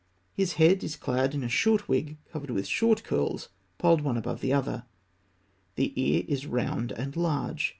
[0.33, 4.41] His head is clad in a short wig covered with short curls piled one above
[4.41, 4.85] the other.
[5.75, 7.69] The ear is round and large.